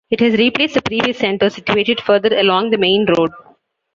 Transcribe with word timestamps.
It 0.09 0.19
has 0.21 0.33
replaced 0.33 0.73
the 0.73 0.81
previous 0.81 1.19
centre 1.19 1.51
situated 1.51 2.01
further 2.01 2.35
along 2.39 2.71
the 2.71 2.79
main 2.79 3.05
road. 3.05 3.29